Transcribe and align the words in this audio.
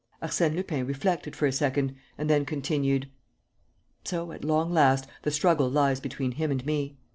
Arsène 0.23 0.55
Lupin 0.55 0.87
reflected 0.87 1.35
for 1.35 1.45
a 1.45 1.51
second 1.51 1.93
and 2.17 2.27
then 2.27 2.43
continued: 2.43 3.07
"So, 4.03 4.31
at 4.31 4.43
long 4.43 4.73
last, 4.73 5.05
the 5.21 5.29
struggle 5.29 5.69
lies 5.69 5.99
between 5.99 6.31
him 6.31 6.49
and 6.49 6.65
me. 6.65 6.97